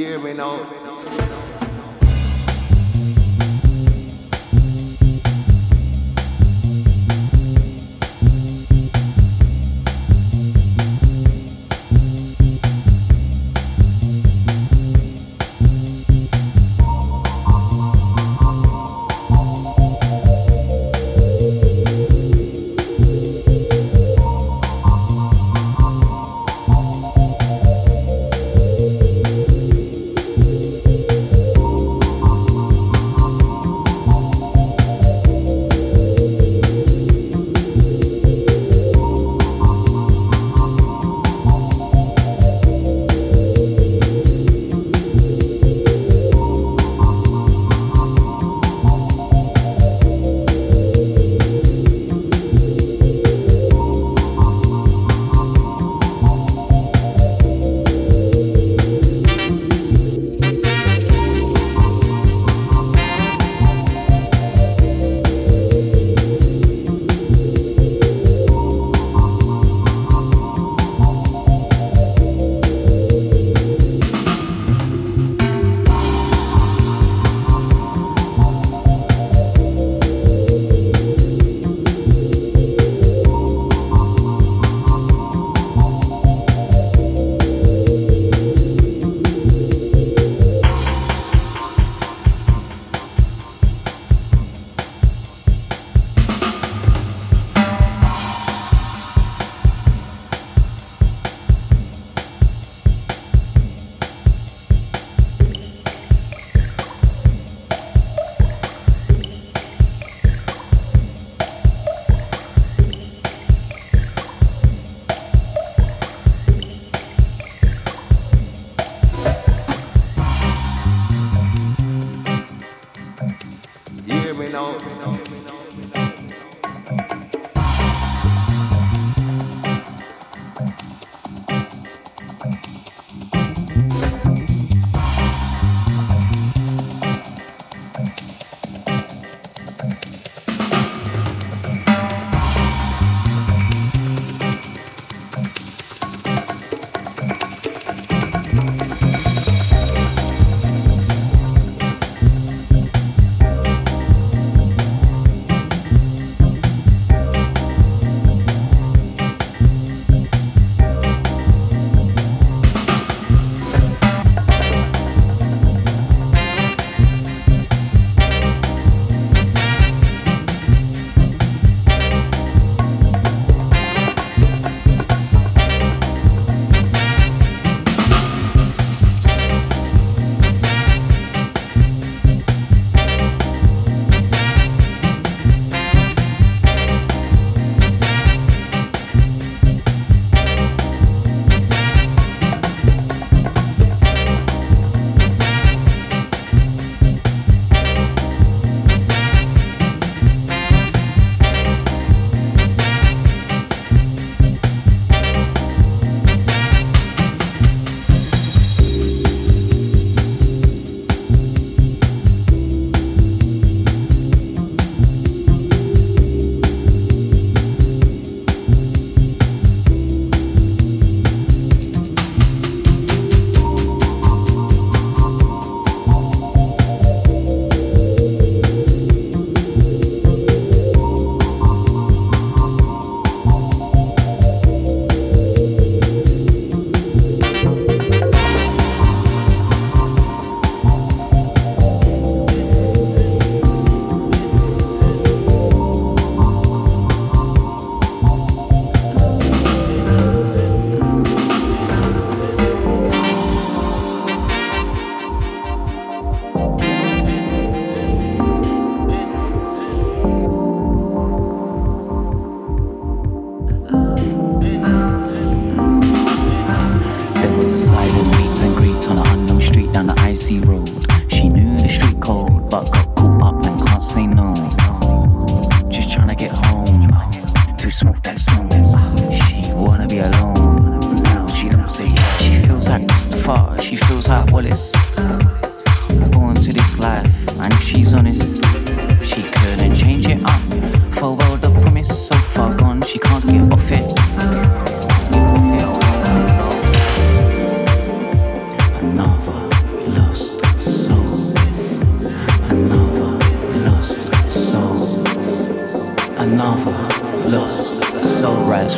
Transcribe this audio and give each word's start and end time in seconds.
Hear 0.00 0.18
me 0.18 0.32
now. 0.32 0.79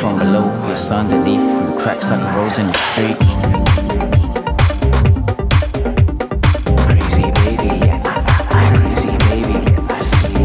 From 0.03 0.19
below, 0.19 0.51
it's 0.69 0.91
underneath, 0.91 1.39
through 1.39 1.79
cracks 1.79 2.09
like 2.09 2.19
a 2.19 2.37
rose 2.37 2.57
in 2.59 2.67
the 2.67 2.73
street. 2.73 3.17
Crazy 6.83 7.31
baby, 7.39 7.69
yeah. 7.85 8.03
Crazy 8.51 9.15
baby, 9.23 9.55
I 9.87 10.01
see. 10.03 10.35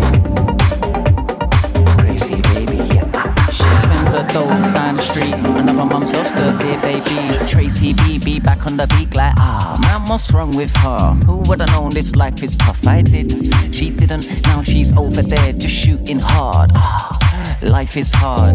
Crazy 1.99 2.39
baby, 2.41 2.79
yeah. 2.95 3.11
She 3.51 3.69
spends 3.83 4.13
her 4.13 4.25
dough 4.33 4.47
down 4.75 4.95
the 4.95 5.03
street. 5.03 5.35
Another 5.35 5.85
mum's 5.85 6.13
lost 6.13 6.37
her 6.37 6.57
dear 6.61 6.81
baby. 6.81 7.19
Tracy 7.49 7.95
BB 7.95 8.45
back 8.45 8.65
on 8.65 8.77
the 8.77 8.87
beat 8.97 9.13
like 9.17 9.35
ah 9.39 9.77
man, 9.83 10.07
what's 10.07 10.31
wrong 10.31 10.53
with 10.57 10.71
her? 10.77 11.15
Who 11.27 11.39
would 11.49 11.61
have 11.63 11.71
known 11.73 11.91
this 11.91 12.15
life 12.15 12.45
is 12.45 12.57
tough? 12.57 12.87
I 12.87 13.03
did. 13.03 13.33
She 13.75 13.91
didn't. 13.91 14.41
Now 14.45 14.63
she's 14.63 14.93
over 14.97 15.23
there 15.23 15.53
just 15.53 15.75
shooting 15.75 16.21
hard. 16.21 16.71
Ah, 16.77 17.59
life 17.61 17.97
is 17.97 18.13
hard. 18.13 18.55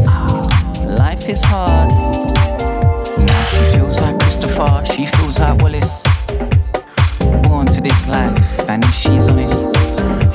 Life 0.97 1.27
is 1.27 1.41
hard. 1.41 1.89
Now 3.17 3.43
she 3.45 3.63
feels 3.73 3.99
like 3.99 4.19
Christopher. 4.19 4.83
She 4.85 5.05
feels 5.07 5.39
like 5.39 5.59
Wallace. 5.61 6.03
Born 7.41 7.65
to 7.67 7.81
this 7.81 8.07
life, 8.07 8.69
and 8.69 8.83
if 8.83 8.93
she's 8.93 9.27
honest, 9.27 9.75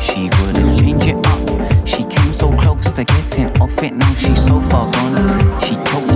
she 0.00 0.24
wouldn't 0.24 0.78
change 0.78 1.04
it 1.06 1.26
up. 1.26 1.86
She 1.86 2.04
came 2.04 2.32
so 2.32 2.50
close 2.56 2.90
to 2.92 3.04
getting 3.04 3.56
off 3.62 3.82
it. 3.82 3.94
Now 3.94 4.12
she's 4.14 4.44
so 4.44 4.60
far 4.62 4.90
gone. 4.92 5.60
She 5.60 5.76
choked 5.76 6.07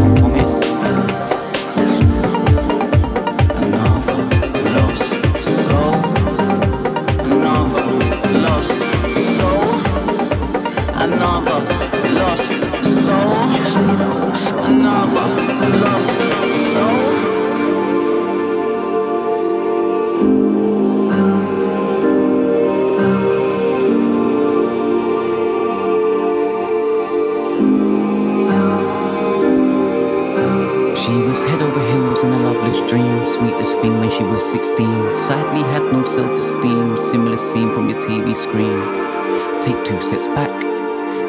two 39.93 40.03
steps 40.03 40.27
back 40.29 40.65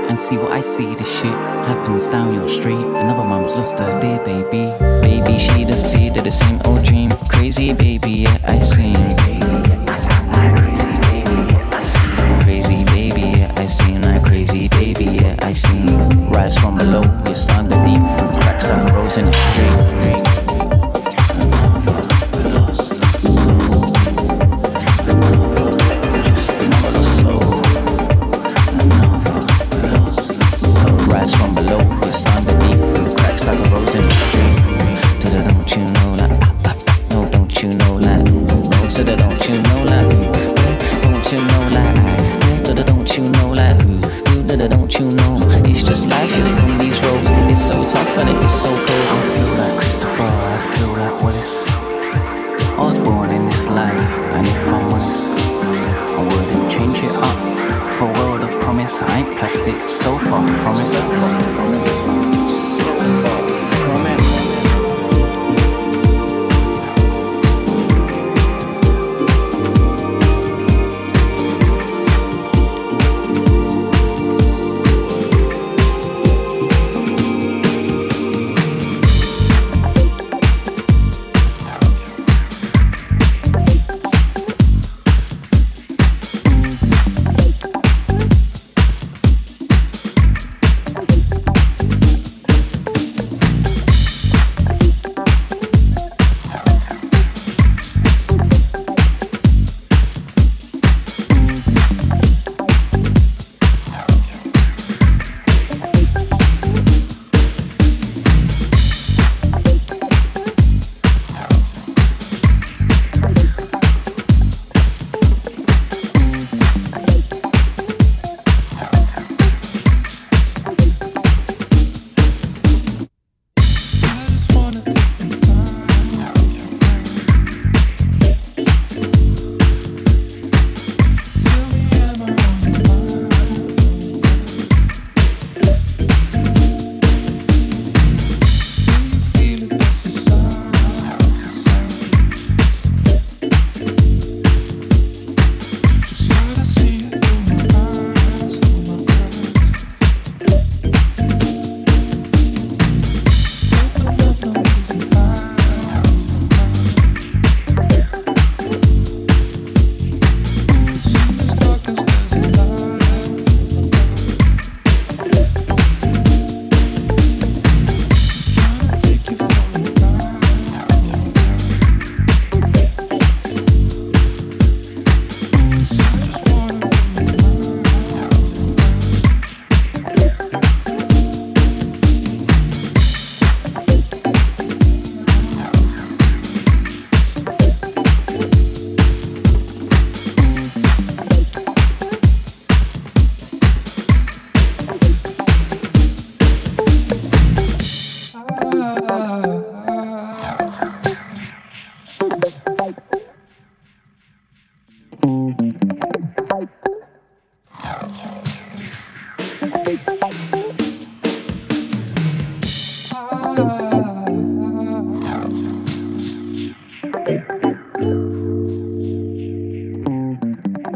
and 0.09 0.19
see 0.19 0.37
what 0.37 0.51
I 0.51 0.61
see. 0.61 0.95
This 0.95 1.11
shit 1.19 1.37
happens 1.67 2.05
down 2.05 2.33
your 2.33 2.47
street. 2.47 2.85
Another 3.03 3.23
mum's 3.23 3.51
lost 3.53 3.77
her 3.79 3.99
dear 3.99 4.19
baby. 4.19 4.71
Baby, 5.01 5.39
she 5.39 5.65
the 5.65 5.73
seed 5.73 6.15
of 6.17 6.23
the 6.23 6.31
same 6.31 6.61
old 6.65 6.83
dream. 6.85 7.11
Crazy 7.27 7.73
baby, 7.73 8.11
yeah, 8.11 8.37
I 8.43 8.59
seen. 8.59 9.22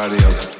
somebody 0.00 0.24
else. 0.24 0.59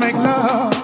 make 0.00 0.14
love. 0.14 0.75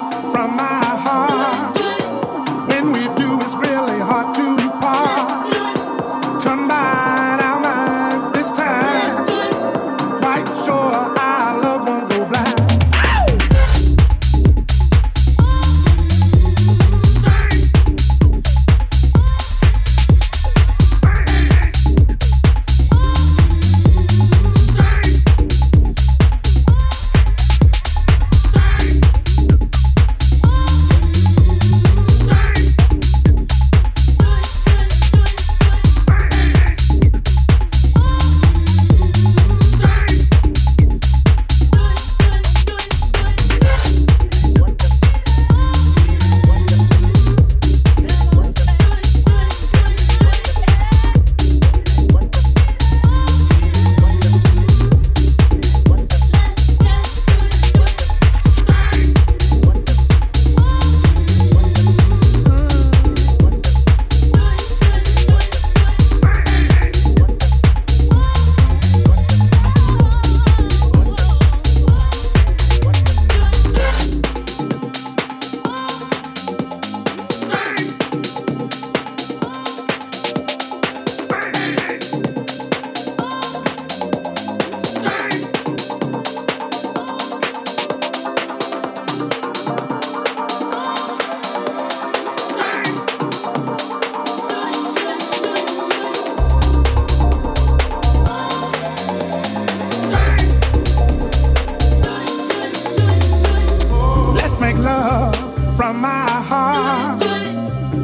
From 105.76 106.00
my 106.00 106.28
heart. 106.50 107.22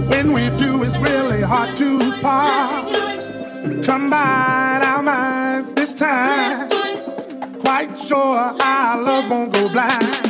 When 0.09 0.33
we 0.33 0.49
do, 0.57 0.83
it's 0.83 0.99
really 0.99 1.43
hard 1.43 1.77
to 1.77 2.13
part. 2.21 2.93
Combine 3.85 4.83
our 4.83 5.03
minds 5.03 5.73
this 5.73 5.95
time. 5.95 6.69
Quite 7.59 7.97
sure 7.97 8.19
our 8.19 9.03
love 9.03 9.31
won't 9.31 9.53
go 9.53 9.69
blind. 9.69 10.28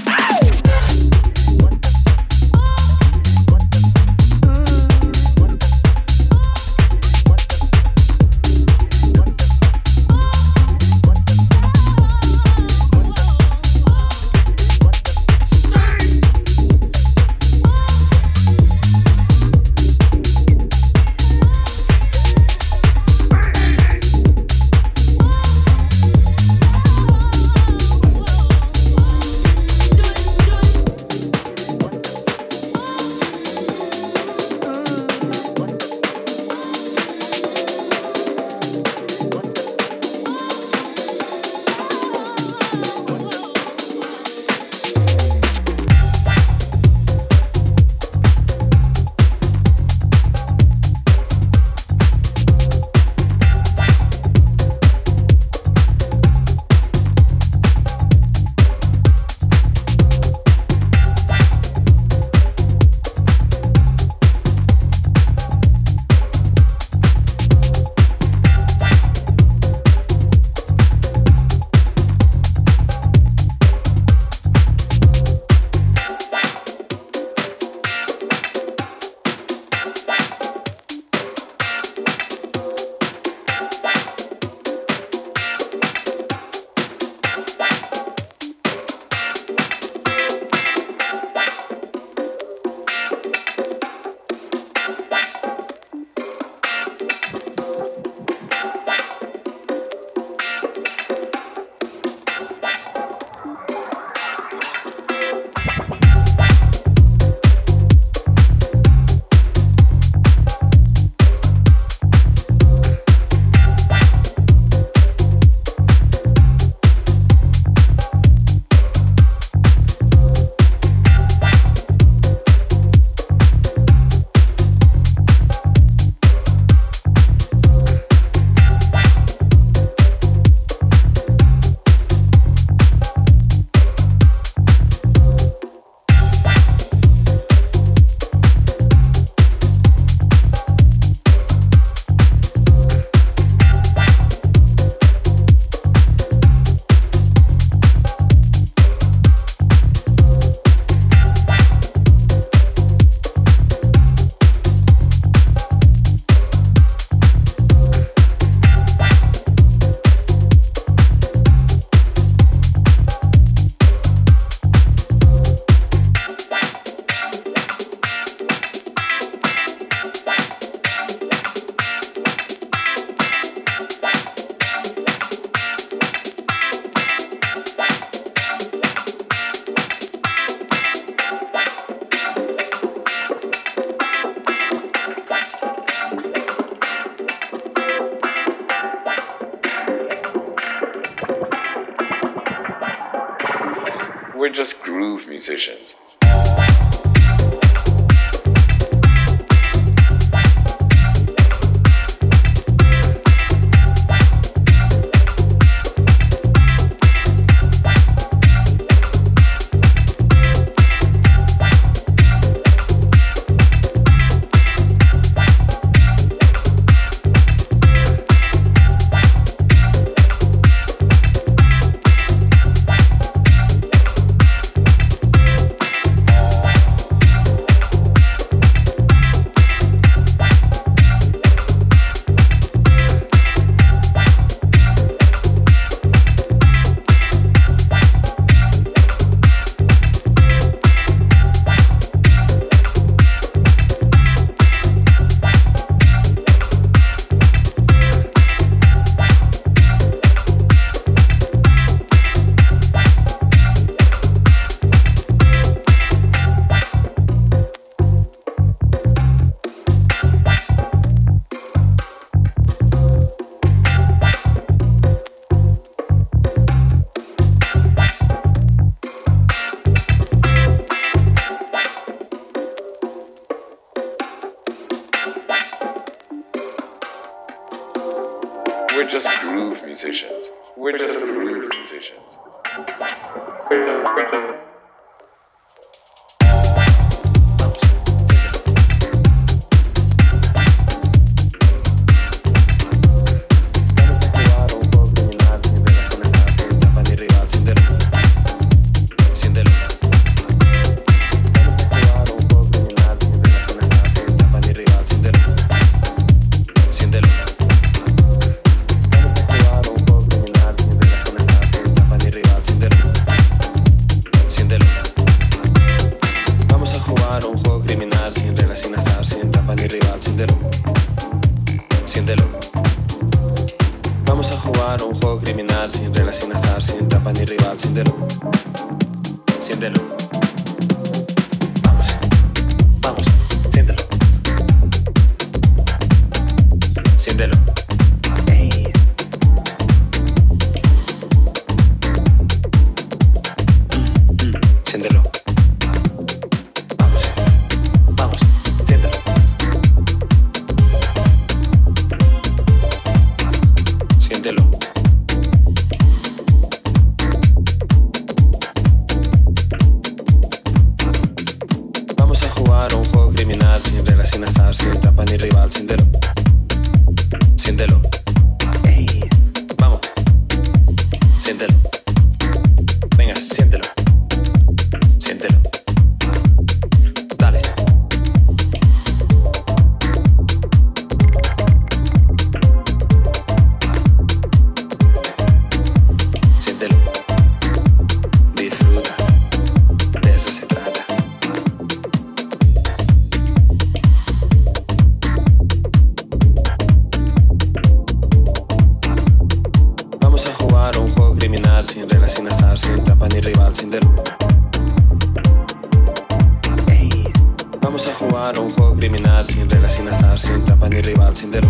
jugar 408.28 408.56
a 408.56 408.60
un 408.60 408.70
juego 408.70 408.94
criminal 408.94 409.46
sin 409.46 409.70
reglas, 409.70 409.94
sin 409.94 410.08
azar, 410.08 410.38
sin 410.38 410.64
trampa 410.64 410.88
ni 410.88 411.00
rival, 411.00 411.36
siéntelo, 411.36 411.68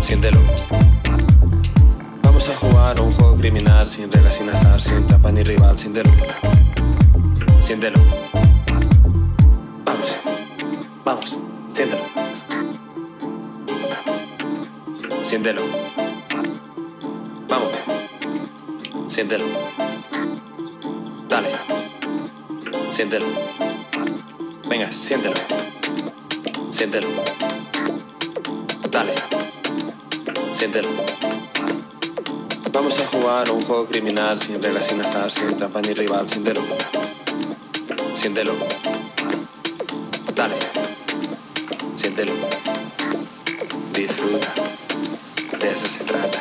siéntelo. 0.00 0.40
Vamos 2.22 2.48
a 2.48 2.56
jugar 2.56 3.00
un 3.00 3.12
juego 3.12 3.36
criminal 3.36 3.88
sin 3.88 4.10
reglas, 4.12 4.36
sin 4.36 4.50
azar, 4.50 4.80
sin 4.80 5.06
trampa 5.06 5.32
ni 5.32 5.42
rival, 5.42 5.78
siéntelo, 5.78 6.10
siéntelo. 7.60 7.98
Vamos, 9.84 10.18
vamos, 11.04 11.38
siéntelo, 11.72 12.02
siéntelo. 15.22 15.62
Vamos, 17.48 17.70
siéntelo. 19.06 19.44
Dale, 21.28 21.48
siéntelo. 22.90 23.67
Venga, 24.78 24.92
siéntelo. 24.92 25.34
Siéntelo. 26.70 27.08
Dale. 28.88 29.12
Siéntelo. 30.52 30.88
Vamos 32.72 33.00
a 33.00 33.06
jugar 33.08 33.50
un 33.50 33.60
juego 33.62 33.86
criminal 33.86 34.38
sin 34.38 34.62
reglas, 34.62 34.86
sin 34.86 35.00
azar, 35.00 35.32
sin 35.32 35.56
trampa 35.56 35.80
ni 35.80 35.94
rival. 35.94 36.30
Siéntelo. 36.30 36.60
Siéntelo. 38.14 38.54
Dale. 40.36 40.54
Siéntelo. 41.96 42.34
Disfruta. 43.92 44.54
De 45.58 45.72
eso 45.72 45.86
se 45.86 46.04
trata. 46.04 46.40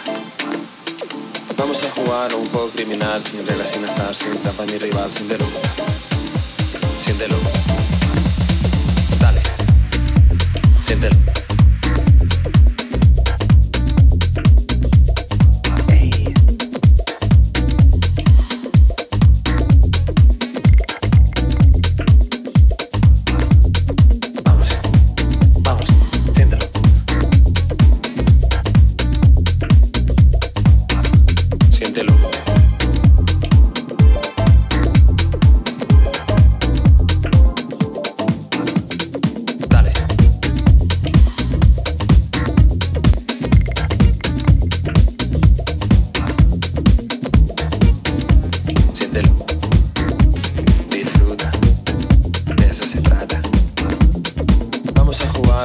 Vamos 1.58 1.84
a 1.84 1.90
jugar 1.90 2.36
un 2.36 2.46
juego 2.46 2.70
criminal 2.70 3.20
sin 3.24 3.48
reglas, 3.48 3.72
sin 3.72 3.84
azar, 3.84 4.14
sin 4.14 4.38
trampa 4.44 4.64
ni 4.68 4.78
rival. 4.78 5.10
Siéntelo. 5.12 5.46
Siéntelo. 7.04 7.57
Entiéndelo. 10.98 11.37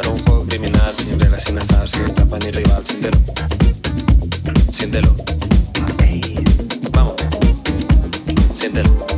un 0.00 0.18
juego 0.20 0.46
criminal 0.46 0.96
sin 0.96 1.20
reglas, 1.20 1.44
sin 1.44 1.58
azar, 1.58 1.86
sin 1.86 2.06
tapa 2.14 2.38
ni 2.38 2.50
rival. 2.50 2.82
Siéntelo. 2.86 3.18
Siéntelo. 4.72 5.14
Vamos. 6.92 7.14
Siéntelo. 8.54 9.11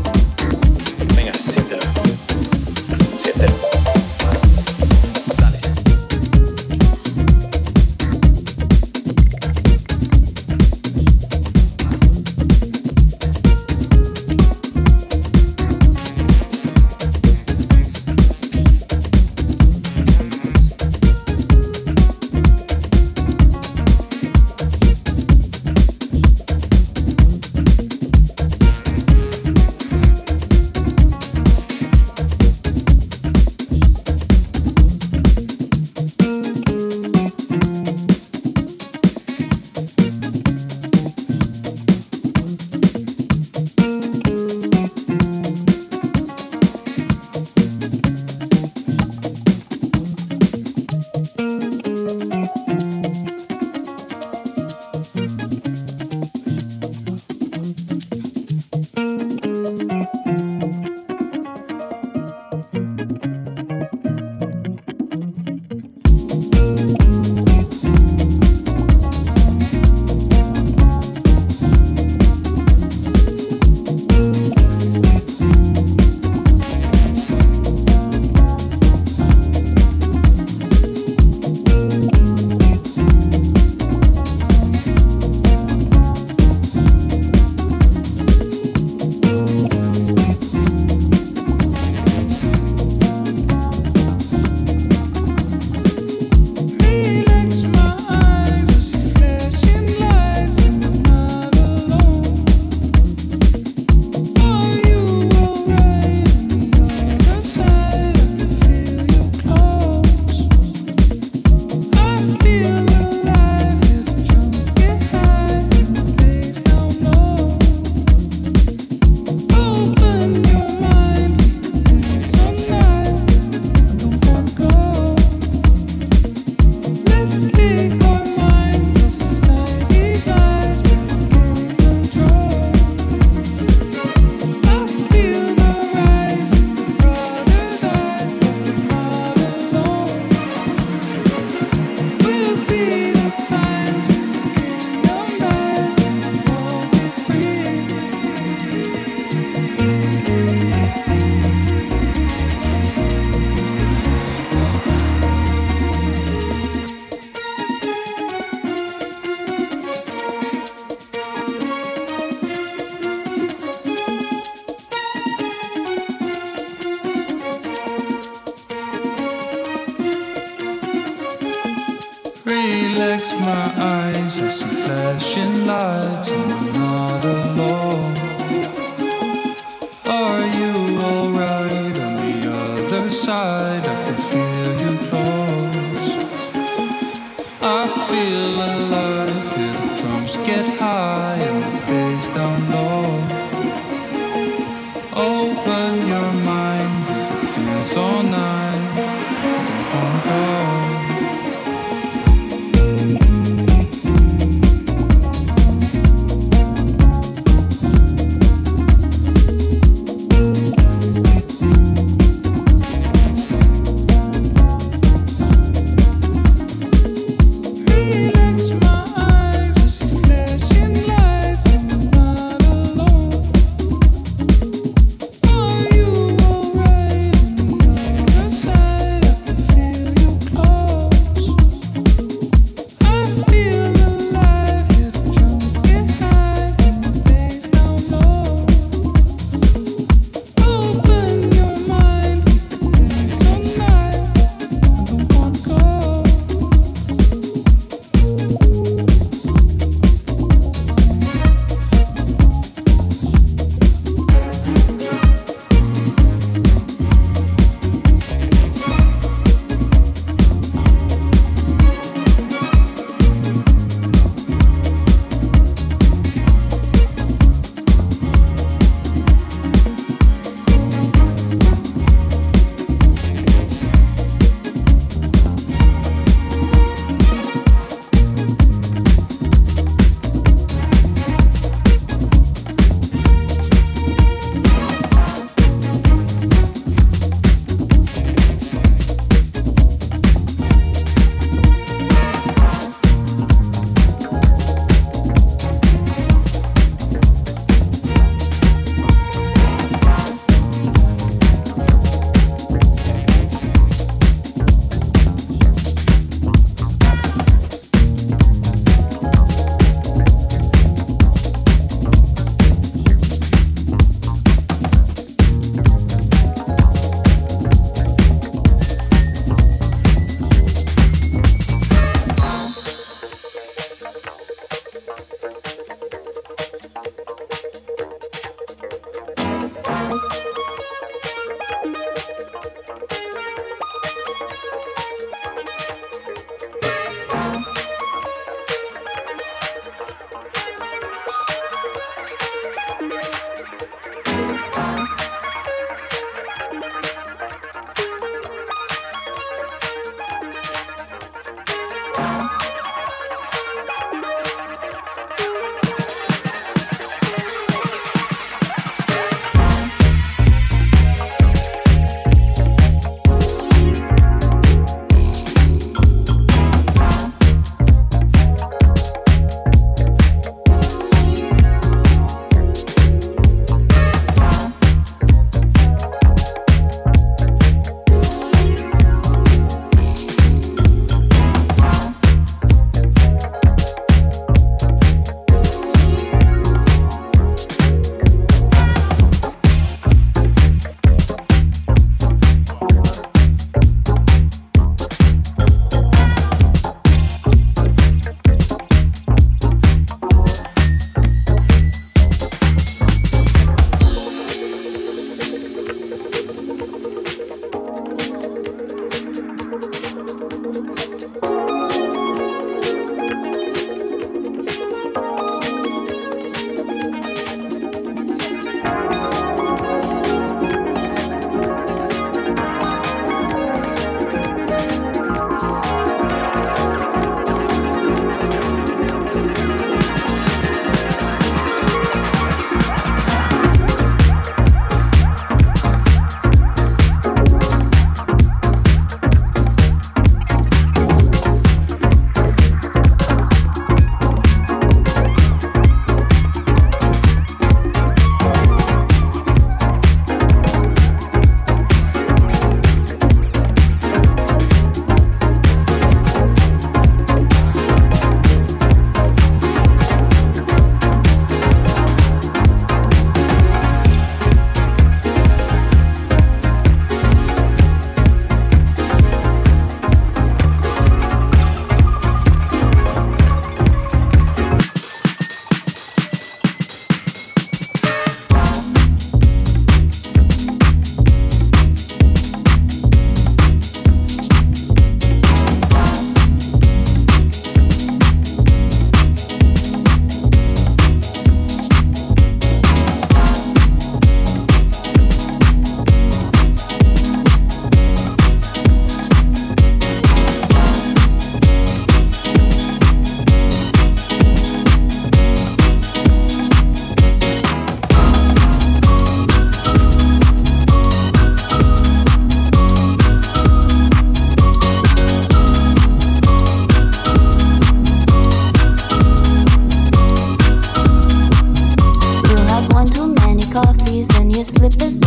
Slippers 524.77 525.23